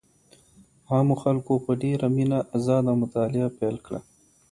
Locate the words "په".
1.65-1.71